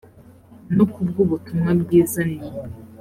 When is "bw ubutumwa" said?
1.07-1.69